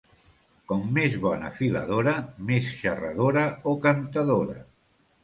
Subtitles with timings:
[0.69, 2.13] Com més bona filadora,
[2.47, 4.57] més xerradora o cantadora.